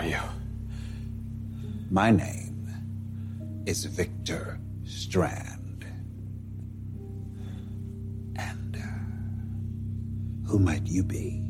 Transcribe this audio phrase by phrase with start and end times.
[0.00, 0.24] are you?
[1.90, 2.68] My name
[3.66, 5.84] is Victor Strand.
[8.36, 11.42] And uh, who might you be?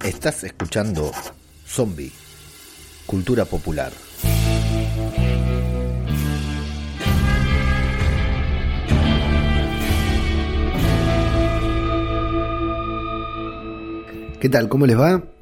[0.00, 1.12] Estás escuchando
[1.66, 2.12] Zombie,
[3.06, 3.92] Cultura Popular.
[14.40, 14.68] ¿Qué tal?
[14.68, 15.35] ¿Cómo les va?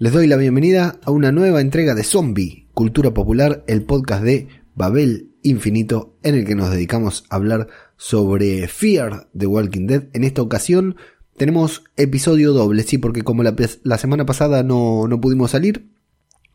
[0.00, 4.46] Les doy la bienvenida a una nueva entrega de Zombie, Cultura Popular, el podcast de
[4.76, 7.66] Babel Infinito, en el que nos dedicamos a hablar
[7.96, 10.04] sobre Fear de Walking Dead.
[10.12, 10.94] En esta ocasión
[11.36, 15.90] tenemos episodio doble, sí, porque como la, semana pasada no, no pudimos salir,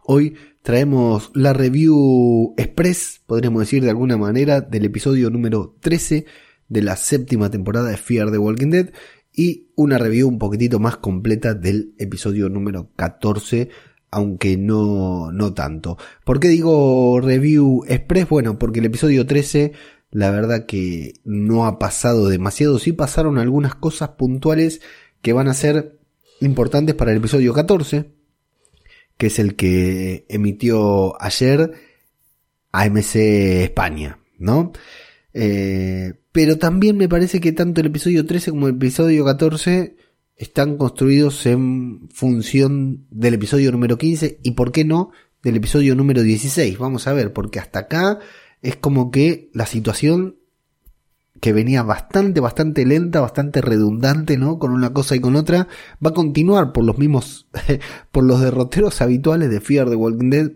[0.06, 6.26] hoy traemos la review express, podríamos decir de alguna manera, del episodio número 13
[6.70, 8.94] de la séptima temporada de Fear the Walking Dead
[9.34, 13.70] y una review un poquitito más completa del episodio número 14,
[14.12, 15.98] aunque no, no tanto.
[16.24, 18.30] ¿Por qué digo review express?
[18.30, 19.74] Bueno, porque el episodio 13
[20.14, 24.80] la verdad que no ha pasado demasiado, sí pasaron algunas cosas puntuales
[25.24, 25.98] que van a ser
[26.40, 28.12] importantes para el episodio 14,
[29.18, 31.72] que es el que emitió ayer
[32.72, 33.16] AMC
[33.64, 34.72] España, ¿no?
[35.34, 39.96] Eh, pero también me parece que tanto el episodio 13 como el episodio 14
[40.36, 45.12] están construidos en función del episodio número 15 y, ¿por qué no?,
[45.44, 46.78] del episodio número 16.
[46.78, 48.20] Vamos a ver, porque hasta acá
[48.62, 50.38] es como que la situación
[51.42, 54.60] que venía bastante, bastante lenta, bastante redundante, ¿no?
[54.60, 55.68] Con una cosa y con otra,
[56.04, 57.48] va a continuar por los mismos,
[58.12, 60.52] por los derroteros habituales de Fear the Walking Dead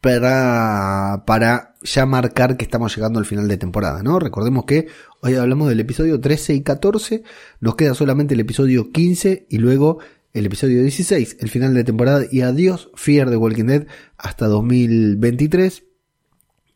[0.00, 4.18] para, para ya marcar que estamos llegando al final de temporada, ¿no?
[4.18, 4.88] Recordemos que
[5.22, 7.22] hoy hablamos del episodio 13 y 14,
[7.60, 9.98] nos queda solamente el episodio 15 y luego
[10.32, 13.86] el episodio 16, el final de temporada y adiós Fear the Walking Dead
[14.18, 15.84] hasta 2023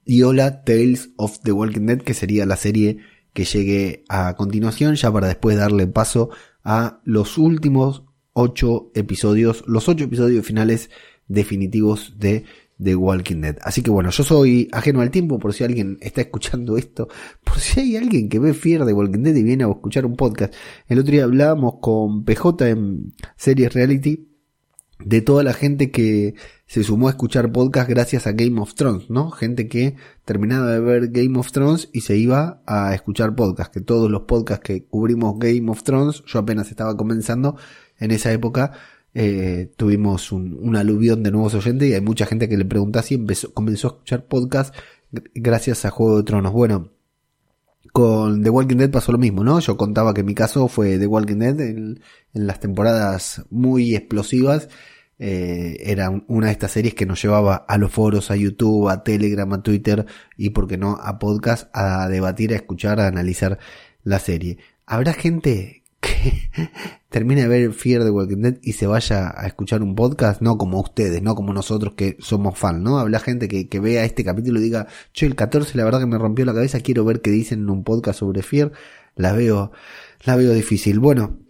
[0.05, 2.99] y hola Tales of the Walking Dead que sería la serie
[3.33, 6.31] que llegue a continuación ya para después darle paso
[6.65, 10.91] a los últimos 8 episodios, los 8 episodios finales
[11.29, 12.45] definitivos de
[12.81, 13.59] de Walking Dead.
[13.63, 17.09] Así que bueno, yo soy ajeno al tiempo por si alguien está escuchando esto,
[17.45, 20.17] por si hay alguien que ve Fear de Walking Dead y viene a escuchar un
[20.17, 20.55] podcast.
[20.89, 24.27] El otro día hablábamos con PJ en Series Reality
[25.05, 26.35] de toda la gente que
[26.67, 29.31] se sumó a escuchar podcast gracias a Game of Thrones, ¿no?
[29.31, 33.81] Gente que terminaba de ver Game of Thrones y se iba a escuchar podcast, que
[33.81, 37.57] todos los podcasts que cubrimos Game of Thrones, yo apenas estaba comenzando
[37.99, 38.73] en esa época,
[39.15, 43.15] eh, tuvimos un, aluvión de nuevos oyentes y hay mucha gente que le pregunta si
[43.15, 44.75] empezó, comenzó a escuchar podcast
[45.35, 46.53] gracias a Juego de Tronos.
[46.53, 46.91] Bueno,
[47.93, 49.59] con The Walking Dead pasó lo mismo, ¿no?
[49.61, 52.01] Yo contaba que mi caso fue The Walking Dead en,
[52.33, 54.69] las temporadas muy explosivas.
[55.19, 59.03] Eh, era una de estas series que nos llevaba a los foros, a YouTube, a
[59.03, 60.07] Telegram, a Twitter
[60.37, 63.59] y, por qué no, a podcast, a debatir, a escuchar, a analizar
[64.03, 64.59] la serie.
[64.87, 66.51] Habrá gente que
[67.11, 70.57] termine de ver Fear de Walking Dead y se vaya a escuchar un podcast, no
[70.57, 72.99] como ustedes, no como nosotros que somos fan, ¿no?
[72.99, 76.07] Habla gente que, que vea este capítulo y diga, che, el 14 la verdad que
[76.07, 78.73] me rompió la cabeza, quiero ver qué dicen en un podcast sobre Fear,
[79.17, 79.73] la veo,
[80.25, 81.01] la veo difícil.
[81.01, 81.41] Bueno,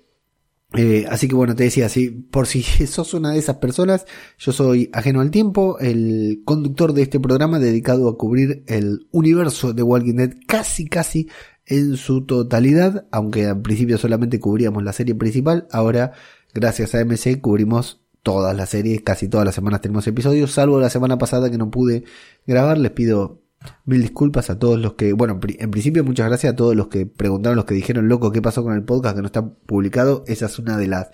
[0.74, 4.06] eh, así que bueno, te decía, si por si sos una de esas personas,
[4.38, 9.72] yo soy ajeno al tiempo, el conductor de este programa dedicado a cubrir el universo
[9.72, 11.28] de Walking Dead casi, casi
[11.70, 16.12] en su totalidad, aunque al principio solamente cubríamos la serie principal, ahora
[16.52, 20.90] gracias a MC cubrimos todas las series, casi todas las semanas tenemos episodios, salvo la
[20.90, 22.04] semana pasada que no pude
[22.46, 23.40] grabar, les pido
[23.84, 27.06] mil disculpas a todos los que, bueno, en principio muchas gracias a todos los que
[27.06, 30.24] preguntaron, los que dijeron, loco, ¿qué pasó con el podcast que no está publicado?
[30.26, 31.10] Esa es una de las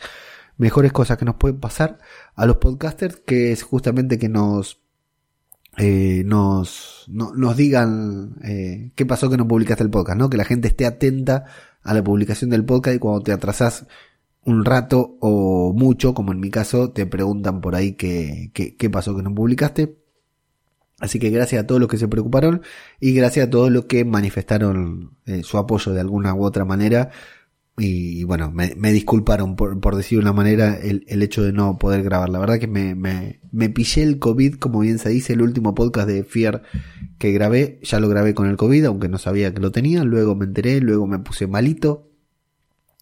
[0.57, 1.99] mejores cosas que nos pueden pasar
[2.35, 4.81] a los podcasters, que es justamente que nos
[5.79, 10.31] eh, nos, nos digan eh, qué pasó que no publicaste el podcast, ¿no?
[10.31, 11.45] Que la gente esté atenta
[11.83, 13.87] a la publicación del podcast y cuando te atrasás
[14.45, 19.15] un rato o mucho, como en mi caso, te preguntan por ahí qué, qué, pasó
[19.17, 19.99] que no publicaste.
[20.99, 22.63] Así que gracias a todos los que se preocuparon
[23.01, 27.11] y gracias a todos los que manifestaron eh, su apoyo de alguna u otra manera
[27.79, 31.77] y, bueno, me, disculparon por, por decir de una manera el, el, hecho de no
[31.77, 32.31] poder grabar.
[32.31, 35.75] La verdad que me, me, me pillé el COVID, como bien se dice, el último
[35.75, 36.63] podcast de Fear
[37.19, 40.35] que grabé, ya lo grabé con el COVID, aunque no sabía que lo tenía, luego
[40.35, 42.11] me enteré, luego me puse malito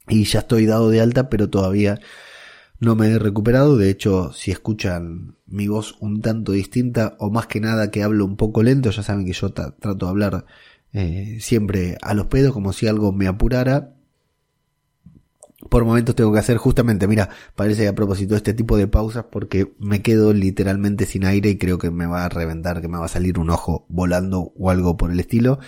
[0.09, 2.01] y ya estoy dado de alta, pero todavía
[2.81, 3.77] no me he recuperado.
[3.77, 8.25] De hecho, si escuchan mi voz un tanto distinta o más que nada que hablo
[8.25, 10.47] un poco lento, ya saben que yo trato de hablar
[10.93, 13.94] eh, siempre a los pedos como si algo me apurara
[15.75, 19.75] por momentos tengo que hacer justamente, mira, parece a propósito este tipo de pausas porque
[19.81, 23.07] me quedo literalmente sin aire y creo que me va a reventar, que me va
[23.07, 25.59] a salir un ojo volando o algo por el estilo.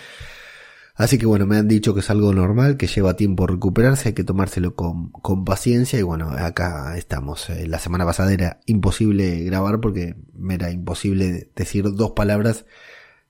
[0.94, 4.14] Así que bueno, me han dicho que es algo normal, que lleva tiempo recuperarse, hay
[4.14, 7.50] que tomárselo con, con paciencia y bueno, acá estamos.
[7.50, 12.64] Eh, la semana pasada era imposible grabar porque me era imposible decir dos palabras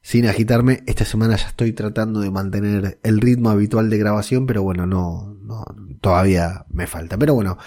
[0.06, 0.84] sin agitarme.
[0.86, 5.36] Esta semana ya estoy tratando de mantener el ritmo habitual de grabación, pero bueno, no,
[5.42, 5.64] no
[6.00, 7.18] todavía me falta.
[7.18, 7.58] Pero bueno,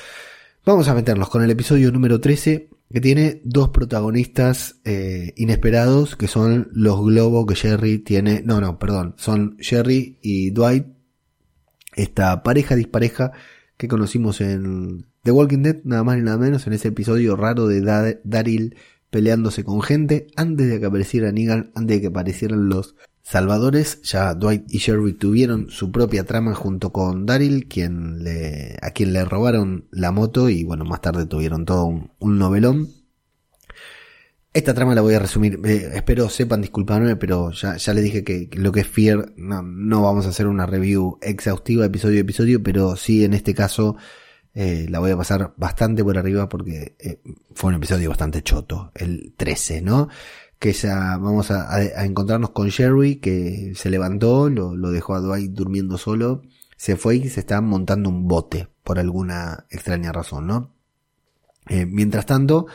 [0.65, 6.29] vamos a meternos con el episodio número 13 que tiene dos protagonistas eh, inesperados, que
[6.29, 10.85] son los globos que Jerry tiene, no, no, perdón, son Jerry y Dwight,
[11.97, 13.33] esta pareja dispareja
[13.75, 17.67] que conocimos en The Walking Dead, nada más ni nada menos, en ese episodio raro
[17.67, 17.81] de
[18.23, 18.77] Daryl
[19.09, 24.33] peleándose con gente, antes de que apareciera Negan, antes de que aparecieran los Salvadores, ya
[24.33, 27.67] Dwight y Sherry tuvieron su propia trama junto con Daryl,
[28.81, 32.89] a quien le robaron la moto y bueno, más tarde tuvieron todo un, novelón.
[34.51, 38.23] Esta trama la voy a resumir, eh, espero sepan disculparme, pero ya, ya les dije
[38.23, 42.21] que, lo que es Fear no, no, vamos a hacer una review exhaustiva episodio a
[42.21, 43.95] episodio, pero sí en este caso
[44.61, 47.21] eh, la voy a pasar bastante por arriba porque eh,
[47.55, 50.09] fue un episodio bastante choto, el 13, ¿no?
[50.59, 55.97] que ya vamos a, encontrarnos con Sherry, que se levantó, lo, dejó a Dwight durmiendo
[55.97, 56.41] solo,
[56.75, 60.75] se fue y se está montando un bote, por alguna extraña razón, ¿no?
[61.69, 62.67] Eh, mientras tanto,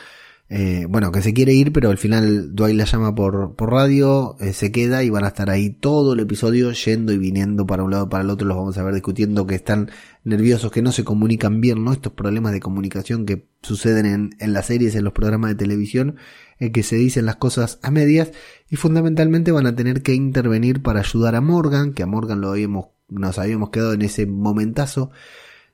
[0.49, 4.73] eh, bueno, que se quiere ir, pero al final Dwight la llama por, radio, se
[4.73, 8.09] queda y van a estar ahí todo el episodio yendo y viniendo para un lado
[8.09, 9.91] para el otro, los vamos a ver discutiendo que están
[10.25, 11.93] nerviosos, que no se comunican bien, ¿no?
[11.93, 16.17] Estos problemas de comunicación que suceden en, en las series, en los programas de televisión,
[16.59, 18.33] en que se dicen las cosas a medias
[18.71, 22.51] y fundamentalmente van a tener que intervenir para ayudar a Morgan, que a Morgan lo
[22.51, 25.11] habíamos, nos habíamos quedado en ese momentazo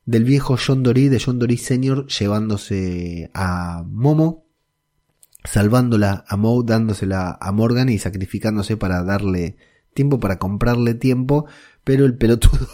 [0.05, 4.47] del viejo John Dory, de John Dory Senior, llevándose a Momo,
[5.45, 9.57] salvándola a Moe, dándosela a Morgan y sacrificándose para darle
[9.95, 11.47] tiempo, para comprarle tiempo,
[11.85, 12.67] pero el pelotudo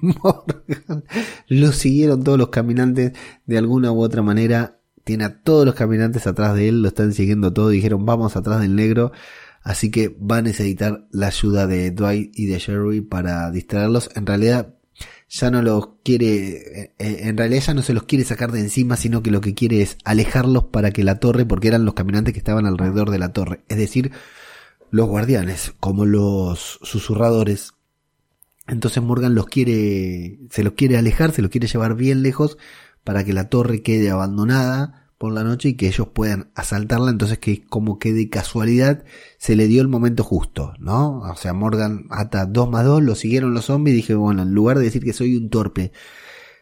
[0.00, 1.04] Morgan
[1.48, 3.12] lo siguieron todos los caminantes
[3.46, 7.12] de alguna u otra manera tiene a todos los caminantes atrás de él, lo están
[7.12, 9.12] siguiendo todo, dijeron vamos atrás del negro,
[9.62, 14.10] así que va a necesitar la ayuda de Dwight y de Sherry para distraerlos.
[14.14, 14.74] En realidad
[15.28, 18.60] ya no los quiere, eh, eh, en realidad ya no se los quiere sacar de
[18.60, 21.94] encima, sino que lo que quiere es alejarlos para que la torre, porque eran los
[21.94, 24.12] caminantes que estaban alrededor de la torre, es decir,
[24.90, 27.72] los guardianes, como los susurradores.
[28.66, 32.56] Entonces Morgan los quiere, se los quiere alejar, se los quiere llevar bien lejos
[33.04, 37.38] para que la torre quede abandonada por la noche y que ellos puedan asaltarla, entonces
[37.38, 39.04] que como que de casualidad
[39.38, 41.20] se le dio el momento justo, ¿no?
[41.20, 44.52] O sea, Morgan ata dos más dos, lo siguieron los zombies y dije, bueno, en
[44.52, 45.92] lugar de decir que soy un torpe,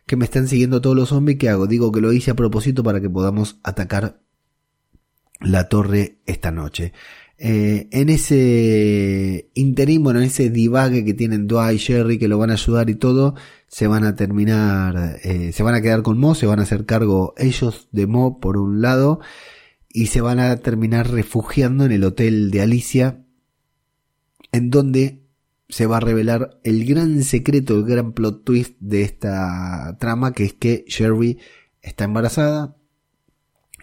[0.07, 1.67] que me están siguiendo todos los zombies, ¿qué hago?
[1.67, 4.21] Digo que lo hice a propósito para que podamos atacar
[5.41, 6.93] la torre esta noche.
[7.39, 12.39] Eh, en ese interín, bueno, en ese divague que tienen Dwight y Jerry que lo
[12.39, 13.35] van a ayudar y todo,
[13.67, 16.87] se van a terminar, eh, se van a quedar con Mo, se van a hacer
[16.87, 19.21] cargo ellos de Mo por un lado
[19.89, 23.25] y se van a terminar refugiando en el hotel de Alicia,
[24.53, 25.23] en donde
[25.69, 30.45] se va a revelar el gran secreto, el gran plot twist de esta trama, que
[30.45, 31.39] es que Jerry
[31.81, 32.77] está embarazada.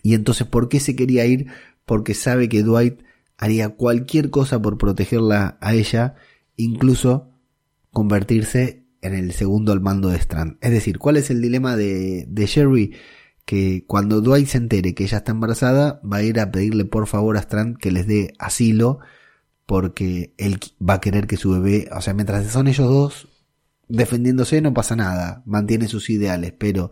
[0.03, 1.47] Y entonces, ¿por qué se quería ir?
[1.85, 3.01] Porque sabe que Dwight
[3.39, 6.15] haría cualquier cosa por protegerla a ella,
[6.57, 7.31] incluso
[7.91, 10.57] convertirse en el segundo al mando de Strand.
[10.59, 12.95] Es decir, ¿cuál es el dilema de, de Sherry?
[13.45, 17.07] Que cuando Dwight se entere que ella está embarazada, va a ir a pedirle por
[17.07, 18.99] favor a Strand que les dé asilo,
[19.65, 23.27] porque él va a querer que su bebé, o sea, mientras son ellos dos
[23.87, 26.91] defendiéndose no pasa nada, mantiene sus ideales, pero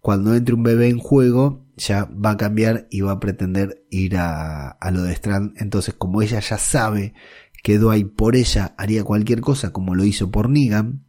[0.00, 4.16] cuando entre un bebé en juego, ya va a cambiar y va a pretender ir
[4.16, 5.54] a, a lo de Strand.
[5.56, 7.14] Entonces, como ella ya sabe
[7.62, 11.04] que Dwight por ella haría cualquier cosa, como lo hizo por Negan,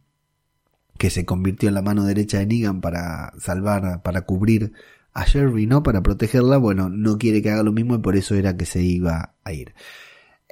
[0.98, 4.72] que se convirtió en la mano derecha de Negan para salvar, para cubrir
[5.12, 5.82] a Sherry, ¿no?
[5.82, 8.82] Para protegerla, bueno, no quiere que haga lo mismo y por eso era que se
[8.82, 9.74] iba a ir.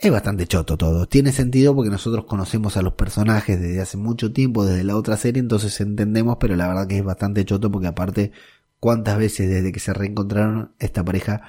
[0.00, 1.08] Es bastante choto todo.
[1.08, 5.16] Tiene sentido porque nosotros conocemos a los personajes desde hace mucho tiempo, desde la otra
[5.16, 8.30] serie, entonces entendemos, pero la verdad que es bastante choto porque aparte,
[8.80, 11.42] cuántas veces desde que se reencontraron esta pareja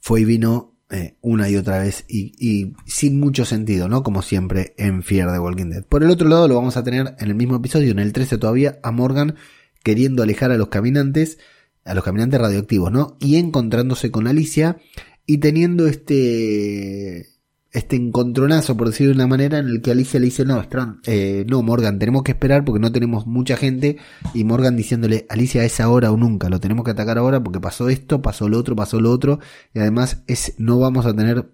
[0.00, 4.02] fue y vino eh, una y otra vez y, sin mucho sentido, ¿no?
[4.02, 5.84] Como siempre en Fear de Walking Dead.
[5.84, 8.38] Por el otro lado lo vamos a tener en el mismo episodio, en el 13
[8.38, 9.36] todavía, a Morgan
[9.84, 11.38] queriendo alejar a los caminantes,
[11.84, 13.16] a los caminantes radioactivos, ¿no?
[13.20, 14.78] Y encontrándose con Alicia
[15.26, 17.28] y teniendo este
[17.72, 21.00] este encontronazo, por decirlo de una manera, en el que Alicia le dice, no, Strand,
[21.06, 23.96] eh, no, Morgan, tenemos que esperar porque no tenemos mucha gente.
[24.34, 27.88] Y Morgan diciéndole, Alicia, es ahora o nunca, lo tenemos que atacar ahora porque pasó
[27.88, 29.38] esto, pasó lo otro, pasó lo otro.
[29.72, 31.48] Y además es, no vamos a tener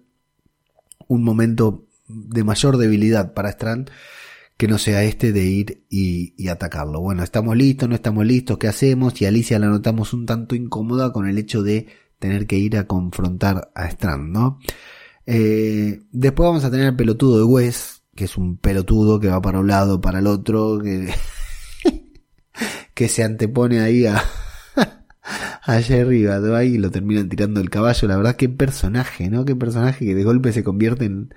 [1.07, 3.89] un momento de mayor debilidad para Strand
[4.57, 6.99] que no sea este de ir y, y, atacarlo.
[6.99, 9.21] Bueno, estamos listos, no estamos listos, ¿qué hacemos?
[9.21, 11.85] Y Alicia la notamos un tanto incómoda con el hecho de
[12.17, 14.59] tener que ir a confrontar a Strand, ¿no?
[15.27, 19.41] Eh, después vamos a tener el pelotudo de Wes, que es un pelotudo que va
[19.41, 21.13] para un lado, para el otro, que,
[22.93, 24.23] que se antepone ahí a,
[25.63, 28.07] a Jerry Badway y lo terminan tirando el caballo.
[28.07, 29.43] La verdad, qué personaje, ¿no?
[29.43, 31.33] Qué personaje que de golpe se convierte en,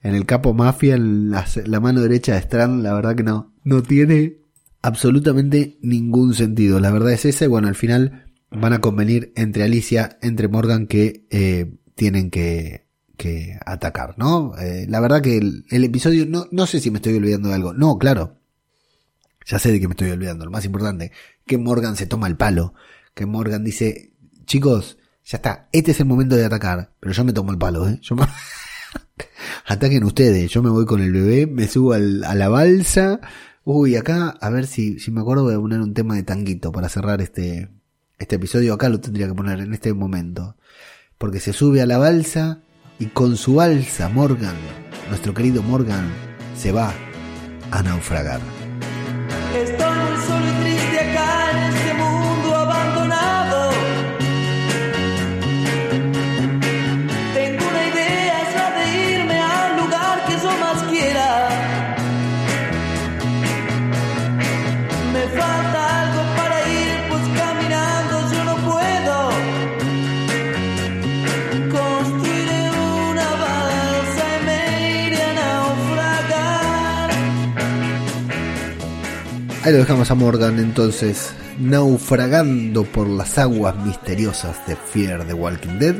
[0.00, 2.82] el capo mafia, en la, la, mano derecha de Strand.
[2.82, 4.38] La verdad que no, no tiene
[4.80, 6.80] absolutamente ningún sentido.
[6.80, 10.86] La verdad es esa y bueno, al final van a convenir entre Alicia, entre Morgan
[10.86, 12.83] que eh, tienen que
[13.16, 14.56] que atacar, ¿no?
[14.58, 17.72] Eh, la verdad que el, episodio, no, no sé si me estoy olvidando de algo.
[17.72, 18.38] No, claro.
[19.46, 20.44] Ya sé de que me estoy olvidando.
[20.44, 21.12] Lo más importante,
[21.46, 22.74] que Morgan se toma el palo.
[23.14, 24.12] Que Morgan dice,
[24.46, 26.92] chicos, ya está, este es el momento de atacar.
[27.00, 27.98] Pero yo me tomo el palo, ¿eh?
[28.02, 28.24] Yo me...
[29.66, 30.50] Ataquen ustedes.
[30.50, 33.20] Yo me voy con el bebé, me subo al, a la balsa.
[33.64, 36.72] Uy, acá, a ver si, si me acuerdo, voy a poner un tema de tanguito
[36.72, 37.70] para cerrar este,
[38.18, 38.74] este episodio.
[38.74, 40.56] Acá lo tendría que poner en este momento.
[41.16, 42.62] Porque se sube a la balsa
[42.98, 44.56] y con su balsa Morgan,
[45.08, 46.12] nuestro querido Morgan,
[46.56, 46.92] se va
[47.70, 48.40] a naufragar.
[79.64, 85.78] Ahí lo dejamos a Morgan entonces, naufragando por las aguas misteriosas de Fear the Walking
[85.78, 85.94] Dead,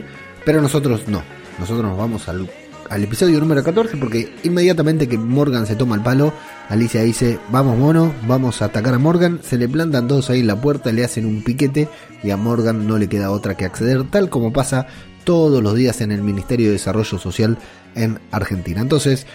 [0.44, 1.22] pero nosotros no,
[1.58, 2.46] nosotros nos vamos al,
[2.90, 6.34] al episodio número 14 porque inmediatamente que Morgan se toma el palo,
[6.68, 10.48] Alicia dice, vamos mono, vamos a atacar a Morgan, se le plantan todos ahí en
[10.48, 11.88] la puerta, le hacen un piquete
[12.22, 14.88] y a Morgan no le queda otra que acceder, tal como pasa
[15.24, 17.56] todos los días en el Ministerio de Desarrollo Social
[17.94, 18.82] en Argentina.
[18.82, 19.26] Entonces,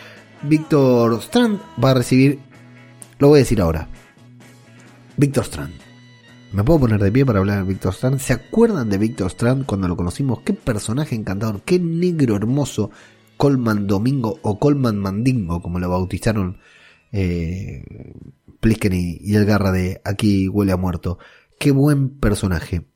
[0.44, 2.38] Víctor Strand va a recibir,
[3.18, 3.88] lo voy a decir ahora,
[5.20, 5.74] Víctor Strand.
[6.54, 8.20] Me puedo poner de pie para hablar de Víctor Strand.
[8.20, 10.40] ¿Se acuerdan de Víctor Strand cuando lo conocimos?
[10.44, 12.90] Qué personaje encantador, qué negro hermoso.
[13.36, 16.60] Colman Domingo o Colman Mandingo, como lo bautizaron
[17.12, 17.84] eh,
[18.62, 21.20] Plisken y, el garra de Aquí huele a muerto.
[21.60, 22.88] Qué buen personaje.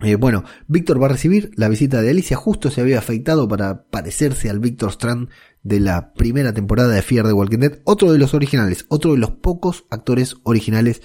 [0.00, 2.38] Eh, bueno, Víctor va a recibir la visita de Alicia.
[2.38, 5.28] Justo se había afeitado para parecerse al Víctor Strand
[5.62, 7.78] de la primera temporada de Fear the Walking Dead.
[7.84, 11.02] Otro de los originales, otro de los pocos actores originales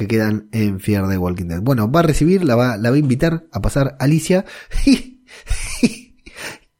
[0.00, 1.60] que quedan en Fear the Walking Dead.
[1.60, 4.46] Bueno, va a recibir, la va, a invitar a pasar Alicia
[4.86, 5.20] y,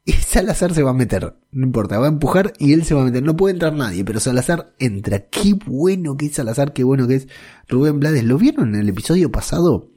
[0.07, 1.37] y Salazar se va a meter.
[1.53, 3.23] No importa, va a empujar y él se va a meter.
[3.23, 5.27] No puede entrar nadie, pero Salazar entra.
[5.29, 7.29] Qué bueno que es Salazar, qué bueno que es
[7.69, 8.25] Rubén Blades.
[8.25, 9.91] ¿Lo vieron en el episodio pasado?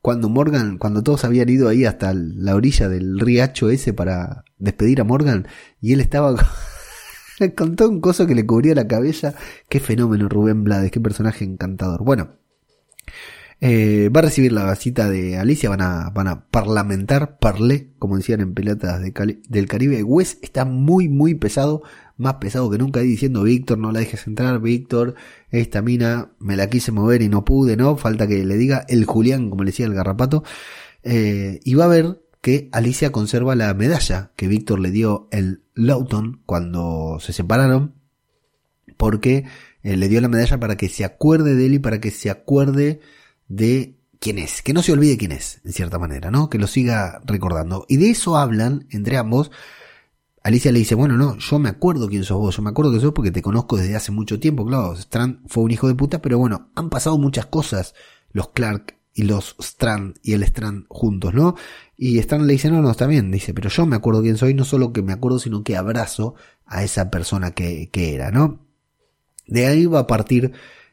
[0.00, 5.00] Cuando Morgan, cuando todos habían ido ahí hasta la orilla del riacho ese para despedir
[5.00, 5.46] a Morgan
[5.80, 6.34] y él estaba
[7.56, 9.34] con todo un coso que le cubría la cabeza.
[9.68, 12.02] Qué fenómeno Rubén Blades, qué personaje encantador.
[12.02, 12.37] Bueno,
[13.60, 18.16] eh, va a recibir la visita de Alicia, van a, van a parlamentar, parlé, como
[18.16, 20.02] decían en pelotas del Caribe.
[20.04, 21.82] Wes está muy, muy pesado,
[22.16, 25.16] más pesado que nunca, diciendo, Víctor, no la dejes entrar, Víctor,
[25.50, 27.96] esta mina me la quise mover y no pude, ¿no?
[27.96, 30.44] Falta que le diga el Julián, como le decía el garrapato.
[31.02, 35.62] Eh, y va a ver que Alicia conserva la medalla que Víctor le dio el
[35.74, 37.94] Lawton cuando se separaron,
[38.96, 39.46] porque
[39.82, 42.30] eh, le dio la medalla para que se acuerde de él y para que se
[42.30, 43.00] acuerde
[43.48, 46.48] de quién es, que no se olvide quién es, en cierta manera, ¿no?
[46.50, 47.86] Que lo siga recordando.
[47.88, 49.50] Y de eso hablan entre ambos.
[50.42, 53.00] Alicia le dice, bueno, no, yo me acuerdo quién sos vos, yo me acuerdo que
[53.00, 56.22] sos porque te conozco desde hace mucho tiempo, claro, Strand fue un hijo de puta,
[56.22, 57.94] pero bueno, han pasado muchas cosas,
[58.30, 61.56] los Clark y los Strand y el Strand juntos, ¿no?
[61.96, 64.54] Y Strand le dice, no, no, está bien, dice, pero yo me acuerdo quién soy,
[64.54, 68.64] no solo que me acuerdo, sino que abrazo a esa persona que, que era, ¿no?
[69.48, 70.52] De ahí va a partir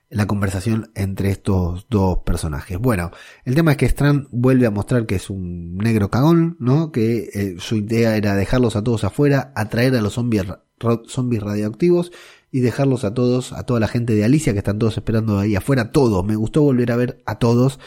[0.10, 2.78] la conversación entre estos dos personajes.
[2.78, 3.12] Bueno,
[3.44, 6.92] el tema es que Strand vuelve a mostrar que es un negro cagón, ¿no?
[6.92, 10.46] Que eh, su idea era dejarlos a todos afuera, atraer a los zombies,
[11.08, 12.12] zombies radioactivos
[12.52, 15.56] y dejarlos a todos, a toda la gente de Alicia que están todos esperando ahí
[15.56, 16.24] afuera, todos.
[16.24, 17.80] Me gustó volver a ver a todos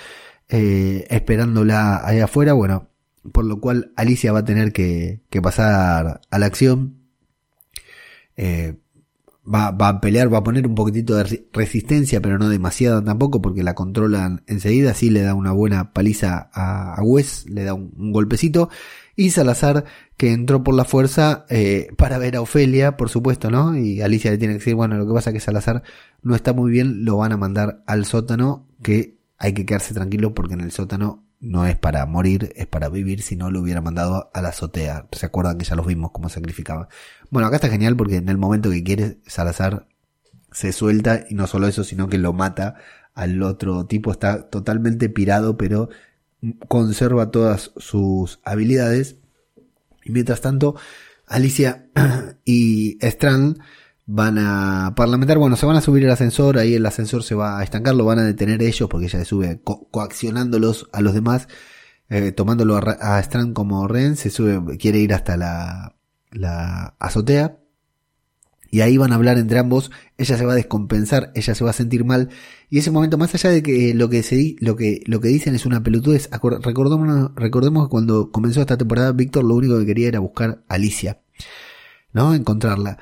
[0.48, 2.88] eh, esperándola ahí afuera, bueno,
[3.32, 6.98] por lo cual Alicia va a tener que, que pasar a la acción
[8.40, 8.76] eh,
[9.52, 13.40] va, va a pelear, va a poner un poquitito de resistencia, pero no demasiado tampoco,
[13.40, 17.74] porque la controlan enseguida, sí le da una buena paliza a, a Wes, le da
[17.74, 18.68] un, un golpecito,
[19.16, 19.84] y Salazar,
[20.16, 23.76] que entró por la fuerza eh, para ver a Ofelia, por supuesto, ¿no?
[23.76, 25.82] Y Alicia le tiene que decir, bueno, lo que pasa es que Salazar
[26.22, 30.34] no está muy bien, lo van a mandar al sótano, que hay que quedarse tranquilo
[30.34, 33.80] porque en el sótano no es para morir, es para vivir, si no lo hubiera
[33.80, 35.06] mandado a la azotea.
[35.12, 36.88] ¿Se acuerdan que ya los vimos cómo sacrificaban?
[37.30, 39.86] Bueno, acá está genial porque en el momento que quiere, Salazar
[40.50, 42.76] se suelta y no solo eso, sino que lo mata
[43.14, 45.88] al otro tipo, está totalmente pirado, pero
[46.68, 49.16] conserva todas sus habilidades.
[50.04, 50.76] Y mientras tanto,
[51.26, 51.88] Alicia
[52.44, 53.58] y Strand
[54.10, 57.58] van a parlamentar, bueno, se van a subir el ascensor, ahí el ascensor se va
[57.58, 61.46] a estancar, lo van a detener ellos porque ella se sube coaccionándolos a los demás,
[62.08, 65.94] eh, tomándolo a, Strand como Ren, se sube, quiere ir hasta la,
[66.30, 67.58] la azotea
[68.70, 71.70] y ahí van a hablar entre ambos, ella se va a descompensar, ella se va
[71.70, 72.30] a sentir mal,
[72.70, 75.54] y ese momento, más allá de que lo que se lo que, lo que dicen
[75.54, 76.30] es una pelotudez,
[76.62, 80.74] recordemos, recordemos que cuando comenzó esta temporada, Víctor lo único que quería era buscar a
[80.76, 81.20] Alicia,
[82.14, 82.34] ¿no?
[82.34, 82.98] Encontrarla.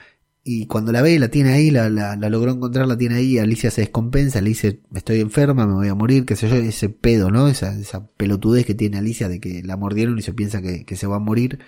[0.48, 3.68] Y cuando la ve, la tiene ahí, la, la, logró encontrar, la tiene ahí, Alicia
[3.72, 7.32] se descompensa, le dice, estoy enferma, me voy a morir, qué sé yo, ese pedo,
[7.32, 7.48] ¿no?
[7.48, 11.06] Esa, esa pelotudez que tiene Alicia de que la mordieron y se piensa que, se
[11.08, 11.58] va a morir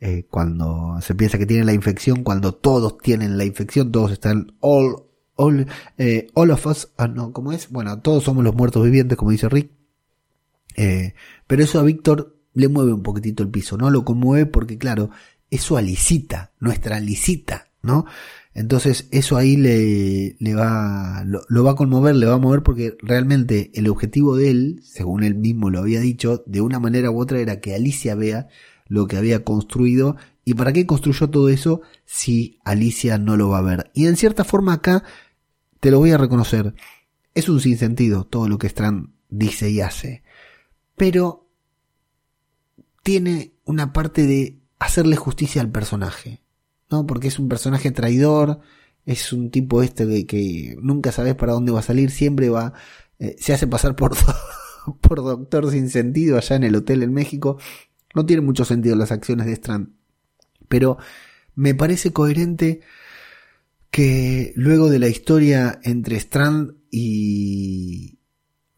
[0.00, 4.52] eh, cuando se piensa que tiene la infección, cuando todos tienen la infección, todos están
[4.60, 5.04] all,
[5.36, 5.66] all,
[5.96, 7.70] eh, all of us, ah, no, ¿cómo es?
[7.70, 9.70] Bueno, todos somos los muertos vivientes, como dice Rick.
[10.76, 11.14] Eh,
[11.46, 13.88] pero eso a Víctor le mueve un poquitito el piso, ¿no?
[13.88, 15.08] Lo conmueve porque, claro,
[15.48, 17.65] eso a Licita, nuestra Licita,
[18.54, 22.62] Entonces eso ahí le, le va, lo, lo, va a conmover, le va a mover
[22.62, 27.10] porque realmente el objetivo de él, según él mismo lo había dicho, de una manera
[27.10, 28.48] u otra era que Alicia vea
[28.88, 33.58] lo que había construido y para qué construyó todo eso si Alicia no lo va
[33.58, 33.90] a ver.
[33.94, 35.02] Y en cierta forma acá
[35.80, 36.74] te lo voy a reconocer.
[37.34, 40.22] Es un sinsentido todo lo que Strand dice y hace.
[40.96, 41.48] Pero
[43.02, 46.42] tiene una parte de hacerle justicia al personaje.
[46.90, 47.06] ¿No?
[47.06, 48.60] Porque es un personaje traidor,
[49.04, 52.74] es un tipo este de que nunca sabes para dónde va a salir, siempre va,
[53.18, 54.14] eh, se hace pasar por,
[55.00, 57.58] por doctor sin sentido allá en el hotel en México
[58.16, 59.90] no tiene mucho sentido las acciones de Strand.
[60.68, 60.96] Pero
[61.54, 62.80] me parece coherente
[63.90, 68.18] que luego de la historia entre Strand y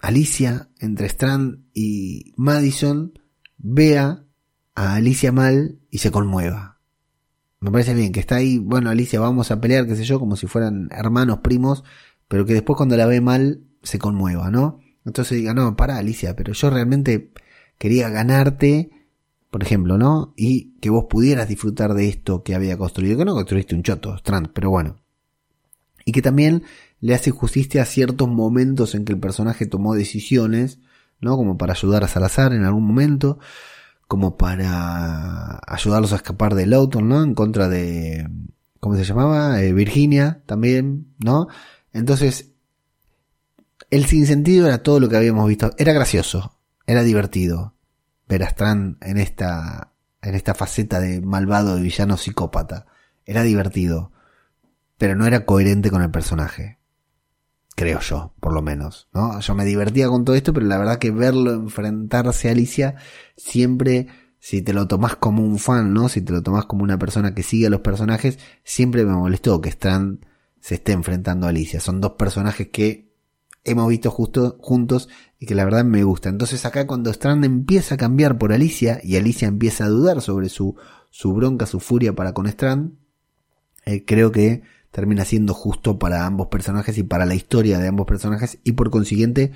[0.01, 3.17] Alicia, entre Strand y Madison,
[3.59, 4.25] vea
[4.75, 6.78] a Alicia mal y se conmueva.
[7.61, 10.37] Me parece bien que está ahí, bueno, Alicia, vamos a pelear, qué sé yo, como
[10.37, 11.85] si fueran hermanos, primos,
[12.29, 14.81] pero que después cuando la ve mal se conmueva, ¿no?
[15.05, 17.33] Entonces diga, no, para Alicia, pero yo realmente
[17.79, 18.91] quería ganarte
[19.51, 20.35] por ejemplo, ¿no?
[20.37, 24.15] Y que vos pudieras disfrutar de esto que había construido, que no construiste un choto,
[24.17, 24.97] Strand, pero bueno.
[26.05, 26.65] Y que también
[27.01, 30.81] le hace justicia a ciertos momentos en que el personaje tomó decisiones,
[31.21, 31.37] ¿no?
[31.37, 33.39] Como para ayudar a Salazar en algún momento,
[34.09, 37.23] como para ayudarlos a escapar de Lawton, ¿no?
[37.23, 38.29] En contra de,
[38.81, 39.63] ¿cómo se llamaba?
[39.63, 41.49] Eh, Virginia también, ¿no?
[41.93, 42.53] Entonces,
[43.91, 45.73] el sinsentido era todo lo que habíamos visto.
[45.77, 47.75] Era gracioso, era divertido,
[48.27, 48.43] ver
[49.03, 49.93] en esta,
[50.23, 52.87] en esta faceta de malvado, de villano psicópata.
[53.27, 54.13] Era divertido,
[54.97, 56.78] pero no era coherente con el personaje.
[57.79, 59.39] Creo yo, por lo menos, ¿no?
[59.39, 62.97] Yo me divertía con todo esto, pero la verdad que verlo enfrentarse a Alicia
[63.37, 64.09] siempre,
[64.41, 66.09] si te lo tomás como un fan, ¿no?
[66.09, 69.61] Si te lo tomás como una persona que sigue a los personajes, siempre me molestó
[69.61, 70.27] que Strand
[70.59, 71.79] se esté enfrentando a Alicia.
[71.79, 73.13] Son dos personajes que
[73.63, 76.31] hemos visto justo juntos y que la verdad me gusta.
[76.31, 80.49] Entonces acá cuando Strand empieza a cambiar por Alicia y Alicia empieza a dudar sobre
[80.49, 80.75] su,
[81.11, 82.95] su bronca, su furia para con Strand,
[83.85, 88.07] eh, creo que termina siendo justo para ambos personajes y para la historia de ambos
[88.07, 89.53] personajes y por consiguiente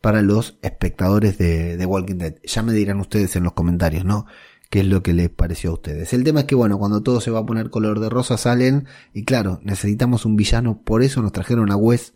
[0.00, 2.34] para los espectadores de, Walking Dead.
[2.44, 4.26] Ya me dirán ustedes en los comentarios, ¿no?
[4.70, 6.12] qué es lo que les pareció a ustedes.
[6.12, 8.86] El tema es que, bueno, cuando todo se va a poner color de rosa salen
[9.12, 12.14] y claro, necesitamos un villano, por eso nos trajeron a Wes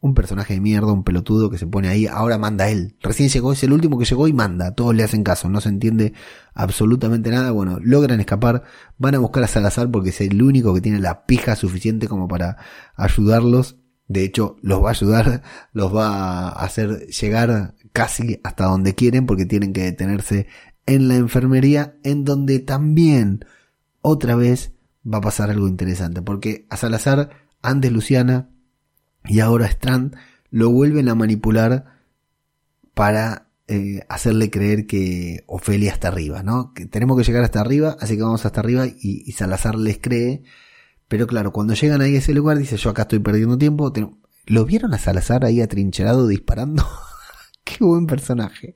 [0.00, 2.96] un personaje de mierda, un pelotudo que se pone ahí, ahora manda él.
[3.00, 5.68] Recién llegó, es el último que llegó y manda, todos le hacen caso, no se
[5.70, 6.12] entiende
[6.54, 7.50] absolutamente nada.
[7.50, 8.62] Bueno, logran escapar,
[8.96, 12.28] van a buscar a Salazar porque es el único que tiene la pija suficiente como
[12.28, 12.58] para
[12.94, 13.76] ayudarlos.
[14.06, 19.26] De hecho, los va a ayudar, los va a hacer llegar casi hasta donde quieren
[19.26, 20.46] porque tienen que detenerse
[20.86, 23.44] en la enfermería en donde también
[24.00, 24.72] otra vez
[25.04, 27.30] va a pasar algo interesante porque a Salazar,
[27.60, 28.50] antes Luciana,
[29.24, 30.16] y ahora Strand
[30.50, 31.84] lo vuelven a manipular
[32.94, 36.72] para eh, hacerle creer que Ofelia está arriba, ¿no?
[36.72, 40.42] Que tenemos que llegar hasta arriba, así que vamos hasta arriba y, Salazar les cree,
[41.08, 43.92] Pero claro, cuando llegan ahí a ese lugar, dice, yo acá estoy perdiendo tiempo.
[44.46, 46.84] ¿Lo vieron a Salazar ahí atrincherado disparando?
[47.64, 48.74] qué buen personaje.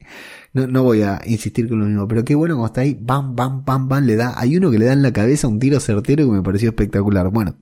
[0.53, 3.35] No, no voy a insistir con lo mismo, pero qué bueno como está ahí, bam,
[3.35, 4.39] bam, bam, bam, le da.
[4.39, 7.31] Hay uno que le da en la cabeza un tiro certero que me pareció espectacular.
[7.31, 7.57] Bueno,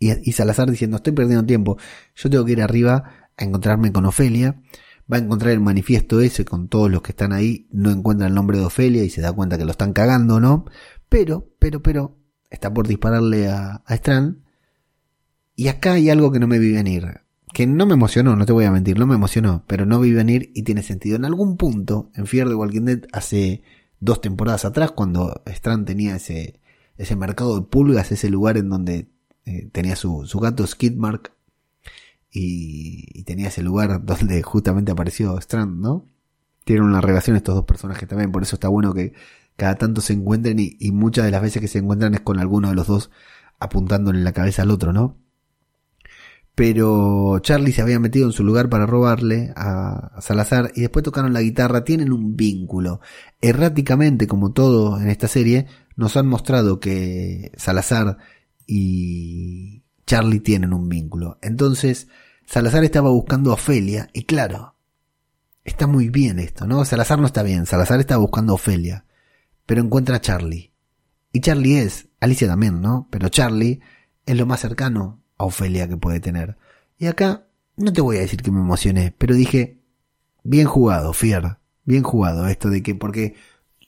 [0.00, 1.76] y, Salazar diciendo, estoy perdiendo tiempo,
[2.16, 4.60] yo tengo que ir arriba a encontrarme con Ofelia.
[5.12, 8.34] Va a encontrar el manifiesto ese con todos los que están ahí, no encuentra el
[8.34, 10.64] nombre de Ofelia y se da cuenta que lo están cagando, ¿no?
[11.08, 12.16] Pero, pero, pero,
[12.48, 14.42] está por dispararle a, a Strand.
[15.56, 18.52] Y acá hay algo que no me vi venir que no me emocionó, no te
[18.52, 21.16] voy a mentir, no me emocionó, pero no vi venir y tiene sentido.
[21.16, 23.62] En algún punto, en Fear de Walking Dead, hace
[23.98, 26.60] dos temporadas atrás, cuando Strand tenía ese,
[26.96, 29.08] ese mercado de pulgas, ese lugar en donde
[29.44, 31.32] eh, tenía su, su gato Skidmark
[32.30, 36.06] y, y, tenía ese lugar donde justamente apareció Strand, ¿no?
[36.64, 39.14] Tienen una relación estos dos personajes también, por eso está bueno que
[39.56, 42.38] cada tanto se encuentren y, y muchas de las veces que se encuentran es con
[42.38, 43.10] alguno de los dos
[43.58, 45.18] apuntándole la cabeza al otro, ¿no?
[46.60, 51.32] pero Charlie se había metido en su lugar para robarle a Salazar y después tocaron
[51.32, 53.00] la guitarra, tienen un vínculo.
[53.40, 58.18] Erráticamente, como todo en esta serie, nos han mostrado que Salazar
[58.72, 61.38] y Charlie tienen un vínculo.
[61.42, 62.06] Entonces,
[62.46, 64.76] Salazar estaba buscando a Ofelia y claro,
[65.64, 66.84] está muy bien esto, ¿no?
[66.84, 69.06] Salazar no está bien, Salazar está buscando a Ofelia,
[69.66, 70.72] pero encuentra a Charlie.
[71.32, 73.08] Y Charlie es, Alicia también, ¿no?
[73.10, 73.80] Pero Charlie
[74.24, 76.56] es lo más cercano a Ofelia que puede tener.
[76.96, 79.80] Y acá, no te voy a decir que me emocioné, pero dije,
[80.44, 83.34] bien jugado, Fier, bien jugado esto de que, porque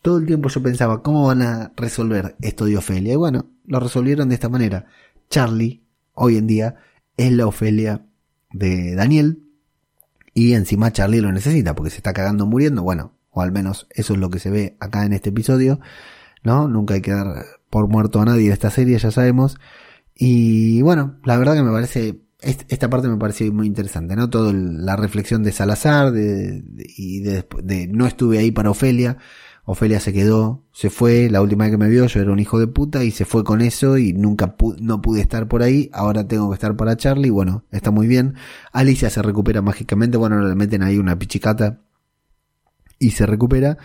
[0.02, 3.14] todo el tiempo yo pensaba, ¿cómo van a resolver esto de Ofelia?
[3.14, 4.86] Y bueno, lo resolvieron de esta manera.
[5.30, 6.76] Charlie, hoy en día,
[7.16, 8.04] es la Ofelia
[8.52, 9.42] de Daniel,
[10.34, 14.14] y encima Charlie lo necesita porque se está cagando muriendo, bueno, o al menos eso
[14.14, 15.80] es lo que se ve acá en este episodio,
[16.42, 16.68] ¿no?
[16.68, 19.58] Nunca hay que dar por muerto a nadie en esta serie, ya sabemos.
[20.14, 24.30] Y bueno, la verdad que me parece, esta parte me pareció muy interesante, ¿no?
[24.30, 26.62] Toda la reflexión de Salazar de,
[26.96, 29.18] y de, de, no estuve ahí para Ofelia.
[29.64, 32.58] Ofelia se quedó, se fue, la última vez que me vio yo era un hijo
[32.58, 36.26] de puta y se fue con eso y nunca no pude estar por ahí, ahora
[36.26, 38.34] tengo que estar para Charlie, bueno, está muy bien.
[38.72, 41.80] Alicia se recupera mágicamente, bueno, le meten ahí una pichicata
[42.98, 43.78] y se recupera,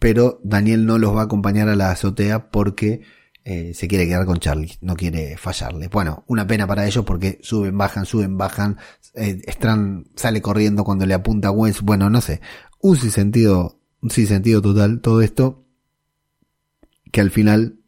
[0.00, 3.02] pero Daniel no los va a acompañar a la azotea porque
[3.44, 5.88] eh, se quiere quedar con Charlie, no quiere fallarle.
[5.88, 8.78] Bueno, una pena para ellos porque suben, bajan, suben, bajan.
[9.14, 11.80] Eh, Strand sale corriendo cuando le apunta a Wes.
[11.82, 12.40] Bueno, no sé.
[12.80, 15.64] Un sentido, sin sentido total todo esto.
[17.12, 17.80] Que al final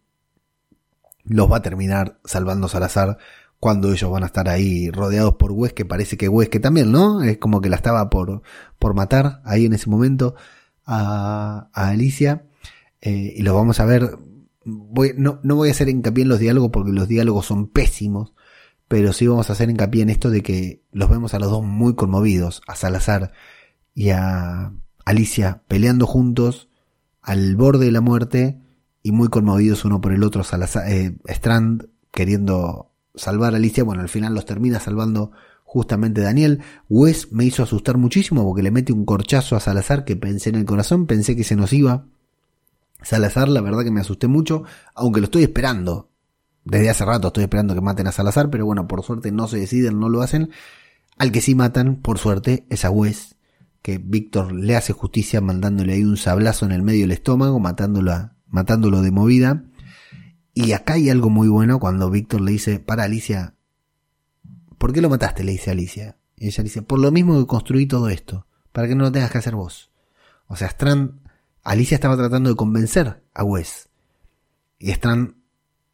[1.24, 3.18] los va a terminar salvando Salazar
[3.60, 6.90] cuando ellos van a estar ahí rodeados por Wes, que parece que Wes que también,
[6.90, 7.22] ¿no?
[7.22, 8.42] Es como que la estaba por,
[8.78, 10.34] por matar ahí en ese momento
[10.84, 12.46] a, Alicia.
[13.00, 14.18] Eh, y los vamos a ver
[14.64, 18.34] voy, no, no voy a hacer hincapié en los diálogos porque los diálogos son pésimos,
[18.88, 21.64] pero sí vamos a hacer hincapié en esto de que los vemos a los dos
[21.64, 23.32] muy conmovidos, a Salazar
[23.94, 24.72] y a
[25.04, 26.68] Alicia peleando juntos
[27.20, 28.60] al borde de la muerte
[29.02, 34.02] y muy conmovidos uno por el otro, Salazar, eh, Strand queriendo salvar a Alicia, bueno,
[34.02, 35.32] al final los termina salvando
[35.64, 36.62] justamente Daniel.
[36.88, 40.56] Wes me hizo asustar muchísimo porque le mete un corchazo a Salazar que pensé en
[40.56, 42.06] el corazón, pensé que se nos iba
[43.02, 44.62] Salazar, la verdad que me asusté mucho,
[44.94, 46.08] aunque lo estoy esperando.
[46.64, 49.58] Desde hace rato estoy esperando que maten a Salazar, pero bueno, por suerte no se
[49.58, 50.50] deciden, no lo hacen.
[51.18, 53.31] Al que sí matan, por suerte, es a Wes,
[53.82, 58.30] que Víctor le hace justicia mandándole ahí un sablazo en el medio del estómago, matándolo,
[58.46, 59.64] matándolo de movida.
[60.54, 63.56] Y acá hay algo muy bueno cuando Víctor le dice, para Alicia,
[64.78, 65.44] ¿por qué lo mataste?
[65.44, 66.16] Le dice Alicia.
[66.36, 69.30] Y ella dice, por lo mismo que construí todo esto, para que no lo tengas
[69.30, 69.90] que hacer vos.
[70.46, 71.20] O sea, Strand
[71.62, 73.88] Alicia estaba tratando de convencer a Wes.
[74.78, 75.34] Y Strand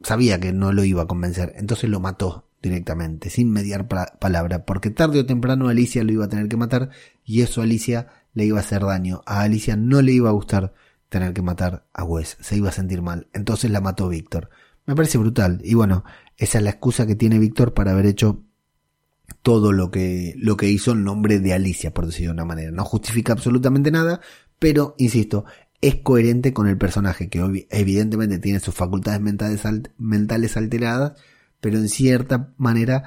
[0.03, 4.91] sabía que no lo iba a convencer, entonces lo mató directamente, sin mediar palabra, porque
[4.91, 6.91] tarde o temprano Alicia lo iba a tener que matar
[7.25, 9.23] y eso a Alicia le iba a hacer daño.
[9.27, 10.75] A Alicia no le iba a gustar
[11.09, 14.51] tener que matar a Wes, se iba a sentir mal, entonces la mató Víctor.
[14.87, 16.05] Me parece brutal y bueno,
[16.37, 18.43] esa es la excusa que tiene Víctor para haber hecho
[19.43, 22.71] todo lo que, lo que hizo en nombre de Alicia, por decirlo de una manera.
[22.71, 24.21] No justifica absolutamente nada,
[24.59, 25.45] pero, insisto,
[25.81, 29.63] es coherente con el personaje, que evidentemente tiene sus facultades mentales,
[29.97, 31.13] mentales alteradas,
[31.61, 33.05] pero en cierta manera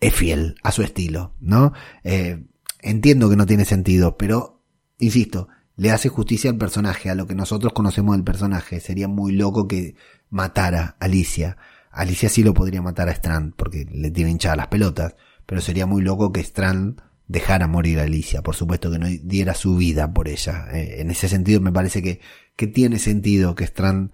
[0.00, 1.72] es fiel a su estilo, ¿no?
[2.02, 2.44] Eh,
[2.80, 4.62] entiendo que no tiene sentido, pero,
[4.98, 8.80] insisto, le hace justicia al personaje, a lo que nosotros conocemos del personaje.
[8.80, 9.96] Sería muy loco que
[10.30, 11.56] matara a Alicia.
[11.90, 15.14] Alicia sí lo podría matar a Strand, porque le tiene hinchadas las pelotas,
[15.46, 19.54] pero sería muy loco que Strand dejara morir a Alicia, por supuesto que no diera
[19.54, 20.66] su vida por ella.
[20.72, 22.20] Eh, en ese sentido me parece que,
[22.56, 24.12] que tiene sentido que Strand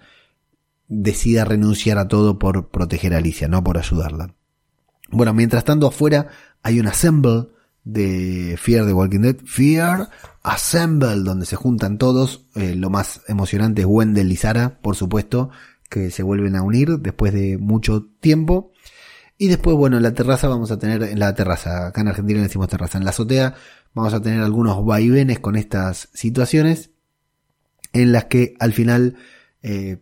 [0.90, 4.34] decida renunciar a todo por proteger a Alicia, no por ayudarla.
[5.10, 6.28] Bueno, mientras tanto afuera
[6.62, 7.46] hay un assemble
[7.84, 9.36] de Fear de Walking Dead.
[9.44, 10.10] Fear
[10.42, 12.46] Assemble, donde se juntan todos.
[12.54, 15.50] Eh, lo más emocionante es Wendell y Sara, por supuesto,
[15.88, 18.72] que se vuelven a unir después de mucho tiempo.
[19.38, 22.42] Y después, bueno, en la terraza vamos a tener, en la terraza, acá en Argentina
[22.42, 23.54] decimos terraza, en la azotea
[23.94, 26.90] vamos a tener algunos vaivenes con estas situaciones
[27.92, 29.16] en las que al final
[29.62, 29.98] eh,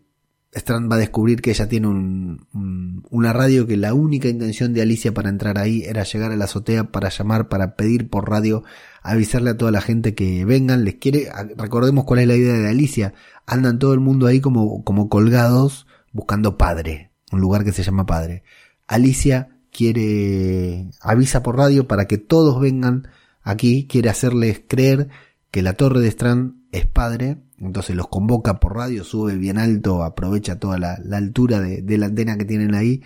[0.53, 4.81] Strand va a descubrir que ella tiene un, una radio que la única intención de
[4.81, 8.65] Alicia para entrar ahí era llegar a la azotea para llamar, para pedir por radio,
[9.03, 12.69] avisarle a toda la gente que vengan, les quiere, recordemos cuál es la idea de
[12.69, 13.15] Alicia,
[13.47, 18.07] andan todo el mundo ahí como, como colgados buscando padre, un lugar que se llama
[18.07, 18.43] padre.
[18.87, 23.09] Alicia quiere, avisa por radio para que todos vengan
[23.43, 25.09] aquí, quiere hacerles creer
[25.51, 30.03] que la torre de Strand es padre, entonces los convoca por radio, sube bien alto,
[30.05, 33.03] aprovecha toda la, altura de, la antena que tienen ahí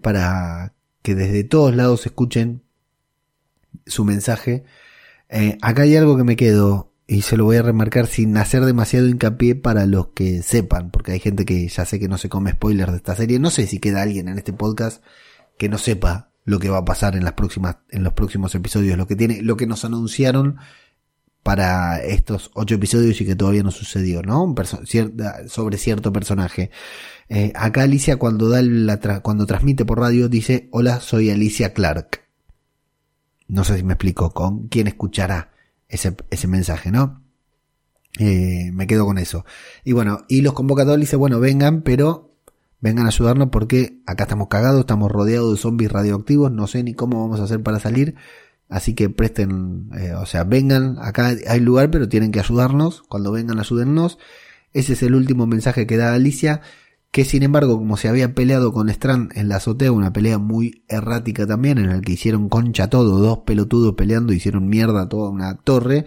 [0.00, 2.62] para que desde todos lados escuchen
[3.86, 4.64] su mensaje.
[5.28, 8.64] Eh, acá hay algo que me quedo y se lo voy a remarcar sin hacer
[8.64, 12.28] demasiado hincapié para los que sepan, porque hay gente que ya sé que no se
[12.28, 13.38] come spoilers de esta serie.
[13.38, 15.02] No sé si queda alguien en este podcast
[15.58, 18.96] que no sepa lo que va a pasar en las próximas, en los próximos episodios,
[18.96, 20.58] lo que tiene, lo que nos anunciaron
[21.46, 24.52] para estos ocho episodios y que todavía no sucedió, ¿no?
[25.46, 26.72] sobre cierto personaje.
[27.28, 32.22] Eh, acá Alicia cuando da cuando transmite por radio dice, hola, soy Alicia Clark.
[33.46, 35.52] No sé si me explico con quién escuchará
[35.88, 37.22] ese, ese mensaje, ¿no?
[38.18, 39.44] Eh, me quedo con eso.
[39.84, 42.34] Y bueno, y los convocadores dice, bueno, vengan, pero
[42.80, 46.94] vengan a ayudarnos porque acá estamos cagados, estamos rodeados de zombies radioactivos, no sé ni
[46.94, 48.16] cómo vamos a hacer para salir.
[48.68, 53.02] Así que presten, eh, o sea, vengan, acá hay lugar, pero tienen que ayudarnos.
[53.02, 54.18] Cuando vengan, ayúdennos.
[54.72, 56.62] Ese es el último mensaje que da Alicia,
[57.12, 60.84] que sin embargo, como se había peleado con Strand en la azotea, una pelea muy
[60.88, 65.56] errática también, en la que hicieron concha todo, dos pelotudos peleando, hicieron mierda toda una
[65.56, 66.04] torre.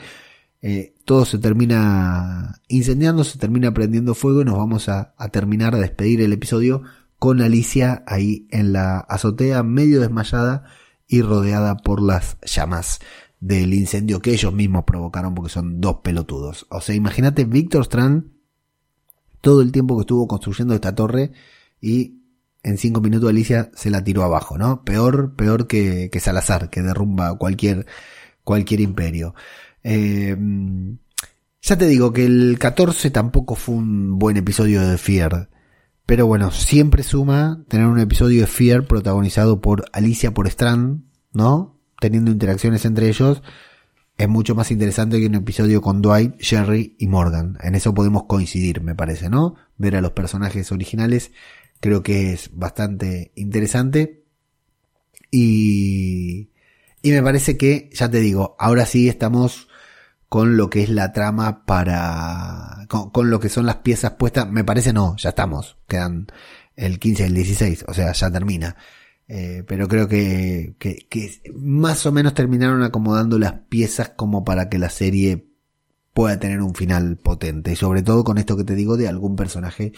[0.61, 5.73] Eh, todo se termina incendiando, se termina prendiendo fuego y nos vamos a, a terminar
[5.73, 6.83] a despedir el episodio
[7.17, 10.65] con Alicia ahí en la azotea, medio desmayada
[11.09, 12.99] y rodeada por las llamas
[13.41, 16.67] del incendio que ellos mismos provocaron porque son dos pelotudos.
[16.69, 18.25] O sea, imagínate Víctor Strand
[19.41, 21.31] todo el tiempo que estuvo construyendo esta torre
[21.81, 22.21] y
[22.63, 24.83] en cinco minutos Alicia se la tiró abajo, ¿no?
[24.83, 27.85] Peor, peor que, que Salazar, que derrumba cualquier,
[28.43, 29.33] cualquier imperio.
[29.83, 30.37] Eh,
[31.61, 35.49] ya te digo que el 14 tampoco fue un buen episodio de Fear.
[36.09, 41.79] Pero bueno, siempre suma tener un episodio de Fear protagonizado por Alicia por Strand, ¿no?
[42.01, 43.43] Teniendo interacciones entre ellos.
[44.17, 47.59] Es mucho más interesante que un episodio con Dwight, Jerry y Morgan.
[47.61, 49.53] En eso podemos coincidir, me parece, ¿no?
[49.77, 51.31] Ver a los personajes originales
[51.79, 54.23] creo que es bastante interesante.
[55.29, 56.49] Y,
[57.03, 59.68] y me parece que, ya te digo, ahora sí estamos
[60.29, 64.63] con lo que es la trama para, con, lo que son las piezas puestas, me
[64.63, 66.27] parece no, ya estamos, quedan
[66.75, 68.77] el 15 y el 16, o sea, ya termina.
[69.27, 74.69] Eh, pero creo que, que, que, más o menos terminaron acomodando las piezas como para
[74.69, 75.47] que la serie
[76.13, 77.73] pueda tener un final potente.
[77.73, 79.93] Y sobre todo con esto que te digo de algún personaje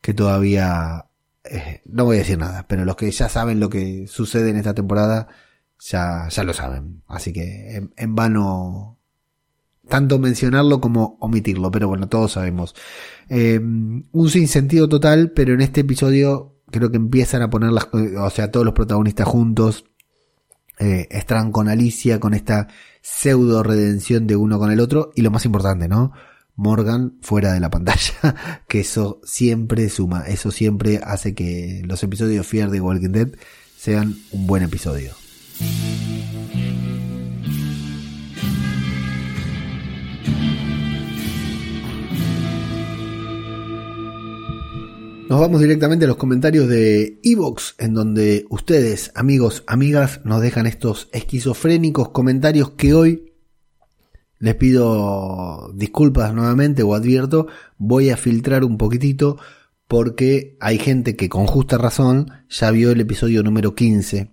[0.00, 1.06] que todavía...
[1.44, 4.56] Eh, no voy a decir nada, pero los que ya saben lo que sucede en
[4.56, 5.28] esta temporada
[5.78, 7.02] ya, ya lo saben.
[7.06, 8.95] Así que en, en vano
[9.88, 12.74] tanto mencionarlo como omitirlo, pero bueno, todos sabemos.
[13.28, 18.30] Eh, un sinsentido total, pero en este episodio creo que empiezan a poner las, o
[18.30, 19.84] sea, todos los protagonistas juntos,
[20.78, 22.68] eh, están con Alicia, con esta
[23.00, 26.12] pseudo redención de uno con el otro, y lo más importante, ¿no?
[26.56, 32.46] Morgan fuera de la pantalla, que eso siempre suma, eso siempre hace que los episodios
[32.46, 33.28] Fear de Walking Dead
[33.76, 35.12] sean un buen episodio.
[45.28, 50.66] Nos vamos directamente a los comentarios de Evox, en donde ustedes, amigos, amigas, nos dejan
[50.66, 53.32] estos esquizofrénicos comentarios que hoy
[54.38, 59.36] les pido disculpas nuevamente o advierto, voy a filtrar un poquitito
[59.88, 64.30] porque hay gente que con justa razón ya vio el episodio número 15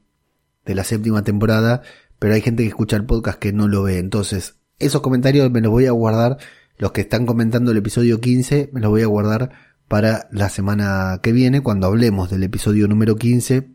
[0.64, 1.82] de la séptima temporada,
[2.20, 3.98] pero hay gente que escucha el podcast que no lo ve.
[3.98, 6.38] Entonces, esos comentarios me los voy a guardar,
[6.78, 11.20] los que están comentando el episodio 15, me los voy a guardar para la semana
[11.22, 13.70] que viene cuando hablemos del episodio número 15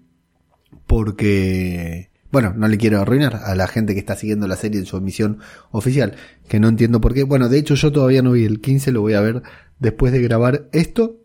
[0.85, 4.87] porque bueno, no le quiero arruinar a la gente que está siguiendo la serie en
[4.87, 5.39] su emisión
[5.71, 6.17] oficial,
[6.49, 7.23] que no entiendo por qué.
[7.23, 9.45] Bueno, de hecho yo todavía no vi el 15, lo voy a ver
[9.79, 11.21] después de grabar esto.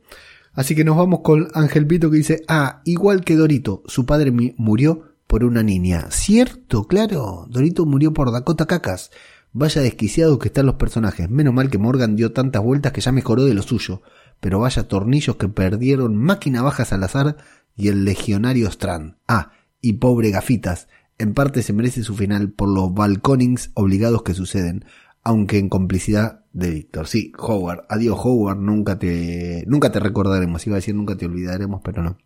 [0.53, 4.31] Así que nos vamos con Ángel Pito que dice, ah, igual que Dorito, su padre
[4.57, 6.11] murió por una niña.
[6.11, 9.09] Cierto, claro, Dorito murió por Dakota Cacas.
[9.53, 11.31] Vaya desquiciados que están los personajes.
[11.31, 14.03] Menos mal que Morgan dio tantas vueltas que ya mejoró de lo suyo.
[14.43, 17.37] Pero vaya tornillos que perdieron máquina bajas al azar
[17.77, 19.15] y el legionario Strand.
[19.25, 20.89] Ah, y pobre gafitas.
[21.17, 24.83] En parte se merece su final por los balconings obligados que suceden,
[25.23, 27.07] aunque en complicidad de Víctor.
[27.07, 31.79] Sí, Howard, adiós Howard, nunca te, nunca te recordaremos, iba a decir nunca te olvidaremos,
[31.81, 32.17] pero no.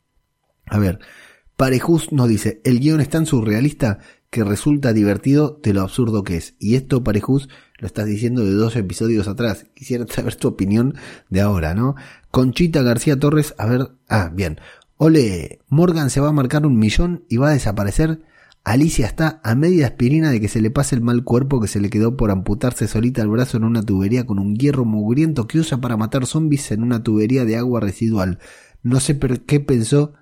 [0.65, 0.97] A ver,
[1.55, 3.99] Parejus nos dice, el guion es tan surrealista
[4.31, 6.55] que resulta divertido de lo absurdo que es.
[6.57, 9.67] Y esto, Parejus, lo estás diciendo de dos episodios atrás.
[9.73, 10.95] Quisiera saber tu opinión
[11.29, 11.95] de ahora, ¿no?
[12.31, 14.59] Conchita García Torres, a ver, ah, bien.
[14.97, 18.21] Ole, Morgan se va a marcar un millón y va a desaparecer.
[18.63, 21.79] Alicia está a media aspirina de que se le pase el mal cuerpo que se
[21.79, 25.59] le quedó por amputarse solita el brazo en una tubería con un hierro mugriento que
[25.59, 28.39] usa para matar zombies en una tubería de agua residual.
[28.83, 30.13] No sé por qué pensó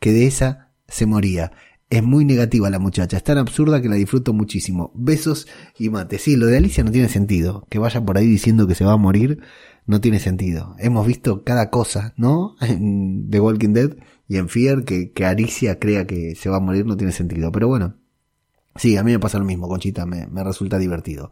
[0.00, 1.52] que de esa se moría.
[1.94, 4.90] Es muy negativa la muchacha, es tan absurda que la disfruto muchísimo.
[4.96, 5.46] Besos
[5.78, 6.18] y mate.
[6.18, 7.68] Sí, lo de Alicia no tiene sentido.
[7.70, 9.38] Que vaya por ahí diciendo que se va a morir,
[9.86, 10.74] no tiene sentido.
[10.80, 12.56] Hemos visto cada cosa, ¿no?
[12.60, 13.90] En The Walking Dead
[14.26, 17.52] y en Fear, que, que Alicia crea que se va a morir, no tiene sentido.
[17.52, 17.94] Pero bueno,
[18.74, 21.30] Sí, a mí me pasa lo mismo, Conchita, me, me resulta divertido.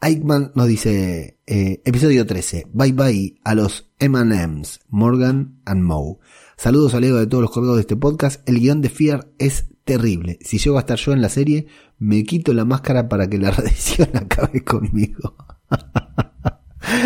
[0.00, 6.18] Eichmann nos dice, eh, episodio 13, bye bye a los M&M's, Morgan and Moe.
[6.56, 9.75] Saludos a Leo de todos los colgados de este podcast, el guion de Fear es
[9.86, 10.38] terrible.
[10.42, 11.68] Si llego a estar yo en la serie,
[11.98, 15.34] me quito la máscara para que la radiación acabe conmigo.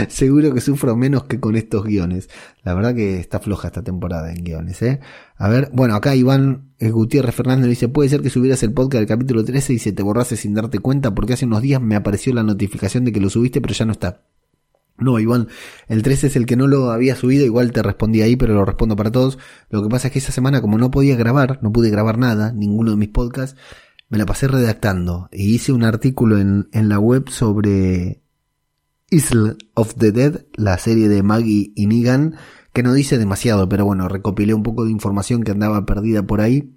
[0.08, 2.28] Seguro que sufro menos que con estos guiones.
[2.64, 5.00] La verdad que está floja esta temporada en guiones, ¿eh?
[5.36, 9.00] A ver, bueno, acá Iván eh, Gutiérrez Fernández dice, puede ser que subieras el podcast
[9.00, 11.96] del capítulo 13 y se te borrase sin darte cuenta porque hace unos días me
[11.96, 14.22] apareció la notificación de que lo subiste pero ya no está.
[15.00, 15.48] No, Iván,
[15.88, 18.64] el 13 es el que no lo había subido, igual te respondí ahí, pero lo
[18.64, 19.38] respondo para todos.
[19.70, 22.52] Lo que pasa es que esa semana, como no podía grabar, no pude grabar nada,
[22.52, 23.58] ninguno de mis podcasts,
[24.08, 28.22] me la pasé redactando y hice un artículo en, en la web sobre
[29.10, 32.36] Isle of the Dead, la serie de Maggie y Negan,
[32.72, 36.40] que no dice demasiado, pero bueno, recopilé un poco de información que andaba perdida por
[36.40, 36.76] ahí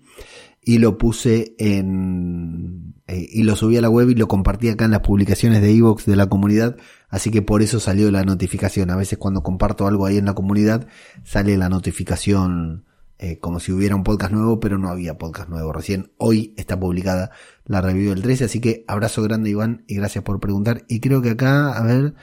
[0.61, 4.85] y lo puse en eh, y lo subí a la web y lo compartí acá
[4.85, 6.77] en las publicaciones de Evox de la comunidad,
[7.09, 8.89] así que por eso salió la notificación.
[8.89, 10.87] A veces cuando comparto algo ahí en la comunidad
[11.23, 12.85] sale la notificación
[13.19, 15.71] eh, como si hubiera un podcast nuevo, pero no había podcast nuevo.
[15.71, 17.31] Recién hoy está publicada
[17.65, 20.83] la review del 13, así que abrazo grande Iván y gracias por preguntar.
[20.89, 22.15] Y creo que acá, a ver,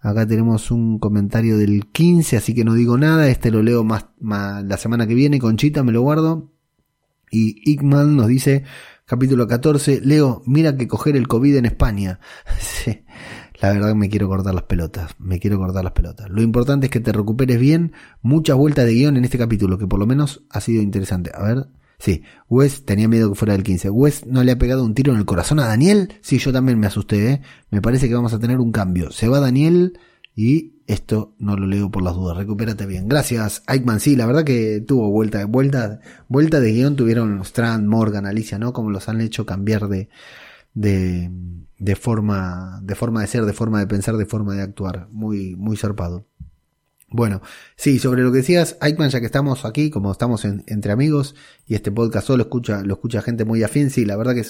[0.00, 4.06] acá tenemos un comentario del 15, así que no digo nada, este lo leo más,
[4.18, 6.50] más la semana que viene, Conchita me lo guardo.
[7.30, 8.64] Y Ickman nos dice,
[9.08, 12.20] capítulo 14, Leo, mira que coger el COVID en España.
[12.60, 13.04] sí.
[13.60, 16.28] La verdad me quiero cortar las pelotas, me quiero cortar las pelotas.
[16.30, 17.92] Lo importante es que te recuperes bien,
[18.22, 21.32] muchas vueltas de guion en este capítulo, que por lo menos ha sido interesante.
[21.34, 21.66] A ver,
[21.98, 23.90] sí, Wes tenía miedo que fuera del 15.
[23.90, 26.12] Wes no le ha pegado un tiro en el corazón a Daniel.
[26.20, 27.40] Sí, yo también me asusté, ¿eh?
[27.70, 29.10] Me parece que vamos a tener un cambio.
[29.10, 29.98] Se va Daniel
[30.36, 32.36] y esto no lo leo por las dudas.
[32.36, 33.08] Recupérate bien.
[33.08, 34.00] Gracias, Eichmann.
[34.00, 36.96] Sí, la verdad que tuvo vuelta, vuelta, vuelta de guion.
[36.96, 38.72] Tuvieron Strand, Morgan, Alicia, ¿no?
[38.72, 40.08] Como los han hecho cambiar de,
[40.72, 41.30] de,
[41.78, 45.08] de forma, de forma de ser, de forma de pensar, de forma de actuar.
[45.10, 46.27] Muy, muy zarpado.
[47.10, 47.40] Bueno,
[47.74, 51.34] sí, sobre lo que decías, Eichmann, ya que estamos aquí, como estamos entre amigos,
[51.66, 54.44] y este podcast solo escucha, lo escucha gente muy afín, sí, la verdad que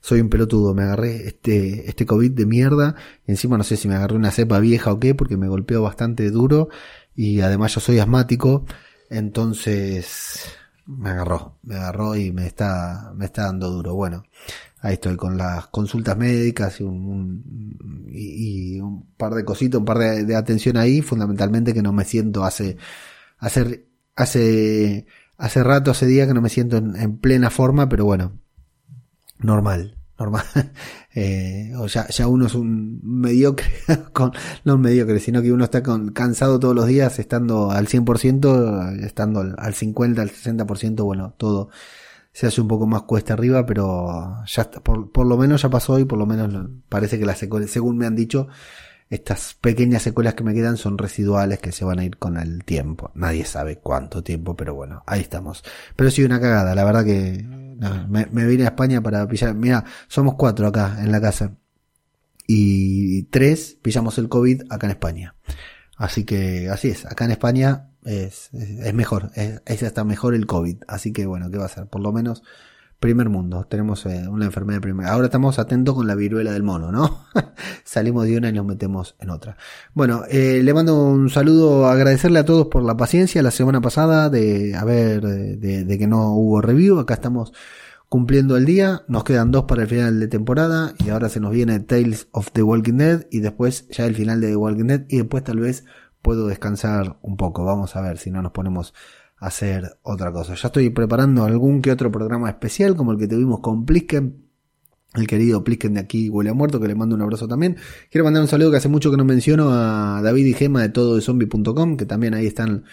[0.00, 2.94] soy un pelotudo, me agarré este, este COVID de mierda,
[3.26, 6.30] encima no sé si me agarré una cepa vieja o qué, porque me golpeó bastante
[6.30, 6.68] duro,
[7.16, 8.64] y además yo soy asmático,
[9.10, 10.46] entonces
[10.86, 13.94] me agarró, me agarró y me está, me está dando duro.
[13.94, 14.24] Bueno,
[14.84, 19.96] ahí estoy con las consultas médicas y un, y, un par de cositas, un par
[19.98, 22.76] de, atención ahí, fundamentalmente que no me siento hace,
[23.38, 25.06] hace, hace,
[25.38, 28.38] hace rato, hace día que no me siento en, plena forma, pero bueno,
[29.38, 30.44] normal, normal.
[31.16, 33.72] Eh, o ya, ya uno es un mediocre,
[34.12, 34.32] con,
[34.64, 39.04] no un mediocre, sino que uno está con, cansado todos los días, estando al 100%,
[39.04, 41.70] estando al, al 50, al 60%, bueno, todo
[42.34, 46.00] se hace un poco más cuesta arriba, pero ya por, por lo menos ya pasó
[46.00, 48.48] y por lo menos parece que las secuelas, según me han dicho,
[49.08, 52.64] estas pequeñas secuelas que me quedan son residuales que se van a ir con el
[52.64, 53.12] tiempo.
[53.14, 55.62] Nadie sabe cuánto tiempo, pero bueno, ahí estamos.
[55.94, 57.40] Pero sí, una cagada, la verdad que
[58.08, 59.54] me, me vine a España para pillar.
[59.54, 61.54] Mira, somos cuatro acá en la casa.
[62.48, 65.36] Y tres pillamos el COVID acá en España.
[65.96, 70.46] Así que así es, acá en España es, es, mejor, es, es, hasta mejor el
[70.46, 70.78] COVID.
[70.88, 71.86] Así que bueno, ¿qué va a ser?
[71.86, 72.42] Por lo menos
[73.04, 73.66] primer mundo.
[73.68, 75.06] Tenemos eh, una enfermedad primer.
[75.06, 77.26] Ahora estamos atentos con la viruela del mono, ¿no?
[77.84, 79.58] Salimos de una y nos metemos en otra.
[79.92, 84.30] Bueno, eh, le mando un saludo, agradecerle a todos por la paciencia la semana pasada
[84.30, 86.98] de haber, de, de que no hubo review.
[86.98, 87.52] Acá estamos
[88.08, 89.02] cumpliendo el día.
[89.06, 92.52] Nos quedan dos para el final de temporada y ahora se nos viene Tales of
[92.52, 95.58] the Walking Dead y después ya el final de The Walking Dead y después tal
[95.58, 95.84] vez
[96.24, 97.64] puedo descansar un poco.
[97.64, 98.94] Vamos a ver si no nos ponemos
[99.36, 100.54] a hacer otra cosa.
[100.54, 104.42] Ya estoy preparando algún que otro programa especial como el que tuvimos con Plisken.
[105.12, 107.76] El querido Plisken de aquí huele a muerto, que le mando un abrazo también.
[108.10, 110.88] Quiero mandar un saludo que hace mucho que no menciono a David y Gema de
[110.88, 112.84] todo de zombie.com, que también ahí están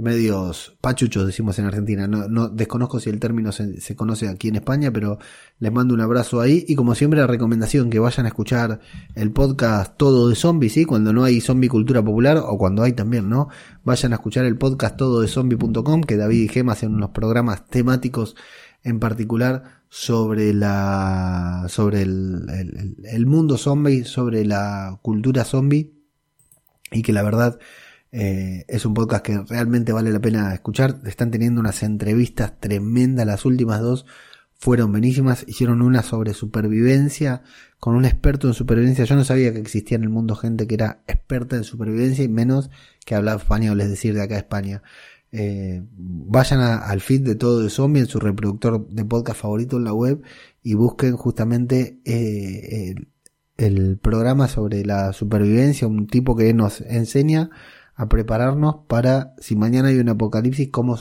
[0.00, 2.06] medios pachuchos, decimos en Argentina.
[2.06, 5.18] No, no desconozco si el término se, se, conoce aquí en España, pero
[5.58, 6.64] les mando un abrazo ahí.
[6.68, 8.80] Y como siempre, la recomendación que vayan a escuchar
[9.14, 10.84] el podcast Todo de Zombies, ¿sí?
[10.84, 13.48] Cuando no hay zombie cultura popular, o cuando hay también, ¿no?
[13.84, 17.66] Vayan a escuchar el podcast todo de zombie.com, que David y Gema hacen unos programas
[17.66, 18.36] temáticos
[18.82, 25.92] en particular sobre la sobre el, el, el mundo zombie, sobre la cultura zombie,
[26.92, 27.58] y que la verdad
[28.12, 31.00] eh, es un podcast que realmente vale la pena escuchar.
[31.04, 33.26] Están teniendo unas entrevistas tremendas.
[33.26, 34.06] Las últimas dos
[34.54, 35.44] fueron buenísimas.
[35.46, 37.42] Hicieron una sobre supervivencia
[37.78, 39.04] con un experto en supervivencia.
[39.04, 42.28] Yo no sabía que existía en el mundo gente que era experta en supervivencia y
[42.28, 42.70] menos
[43.04, 44.82] que hablaba español, es decir, de acá de España.
[45.32, 49.76] Eh, vayan a, al feed de todo de zombie en su reproductor de podcast favorito
[49.76, 50.22] en la web
[50.60, 53.08] y busquen justamente eh, el,
[53.56, 57.50] el programa sobre la supervivencia, un tipo que nos enseña
[57.94, 60.98] a prepararnos para si mañana hay un apocalipsis, cómo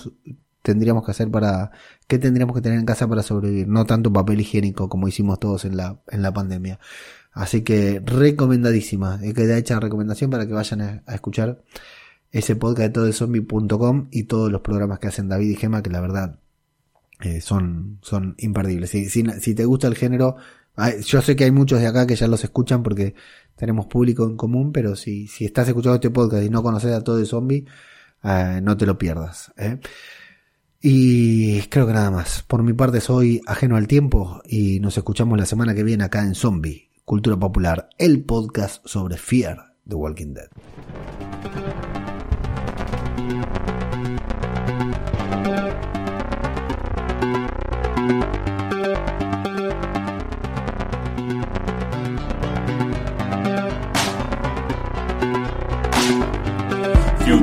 [0.62, 1.72] tendríamos que hacer para,
[2.08, 5.66] qué tendríamos que tener en casa para sobrevivir, no tanto papel higiénico como hicimos todos
[5.66, 6.80] en la, en la pandemia.
[7.32, 11.64] Así que recomendadísima, queda hecha recomendación para que vayan a, a escuchar
[12.32, 16.02] ese podcast de todozombie.com y todos los programas que hacen David y Gema, que la
[16.02, 16.40] verdad
[17.22, 18.92] eh, son, son imperdibles.
[18.92, 20.38] Si, si, si, te gusta el género,
[21.06, 23.16] yo sé que hay muchos de acá que ya los escuchan porque
[23.60, 27.03] tenemos público en común, pero si, si estás escuchando este podcast y no conoces a
[27.03, 27.66] todo de zombie,
[28.24, 29.51] eh, no te lo pierdas.
[29.57, 29.80] ¿eh?
[30.82, 32.41] Y creo que nada más.
[32.43, 36.24] Por mi parte soy ajeno al tiempo y nos escuchamos la semana que viene acá
[36.24, 41.89] en Zombie, Cultura Popular, el podcast sobre Fear The Walking Dead.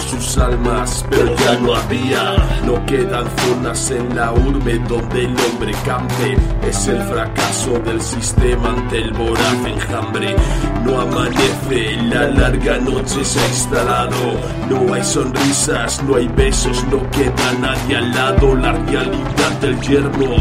[0.00, 2.36] sus almas, pero ya no había.
[2.64, 6.36] No quedan zonas en la urbe donde el hombre campe.
[6.66, 10.36] Es el fracaso del sistema ante el voraz enjambre.
[10.84, 14.40] No amanece, la larga noche se ha instalado.
[14.68, 18.54] No hay sonrisas, no hay besos, no queda nadie al lado.
[18.56, 20.36] La realidad del yermo,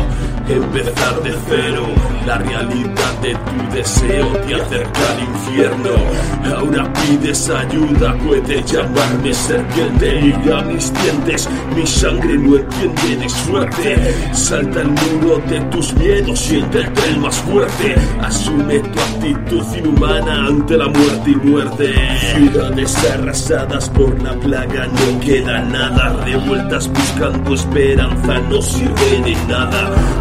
[0.48, 1.88] empezar de cero.
[2.26, 5.90] La realidad de tu deseo te acerca al infierno.
[6.56, 10.22] Ahora pides ayuda, puede llamarme serpiente.
[10.22, 14.16] Liga mis dientes, mi sangre no entiende de suerte.
[14.34, 17.96] Salta el muro de tus miedos, siéntete el más fuerte.
[18.22, 21.94] Asume tu actitud inhumana ante la muerte y muerte.
[22.36, 26.24] Ciudades arrasadas por la plaga, no queda nada.
[26.26, 29.90] Revueltas buscando esperanza, no sirve de nada.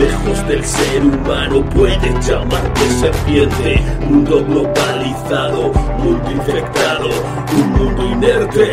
[0.00, 3.82] Lejos del ser humano puedes llamarte serpiente.
[4.08, 7.10] Mundo globalizado, mundo infectado,
[7.52, 8.72] un mundo inerte.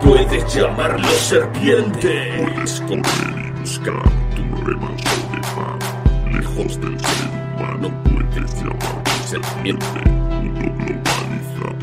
[0.00, 2.44] Puedes llamarlo serpiente.
[2.44, 4.02] Puedes correr y buscar
[4.36, 6.30] tu remanso de paz.
[6.30, 9.86] Lejos del ser humano puedes llamarte serpiente.
[10.06, 11.74] Mundo globalizado,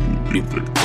[0.00, 0.79] mundo infectado